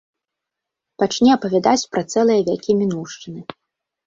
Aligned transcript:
Пачне 1.03 1.29
апавядаць 1.37 1.89
пра 1.93 2.03
цэлыя 2.15 2.41
вякі 2.49 2.71
мінуўшчыны. 2.81 3.41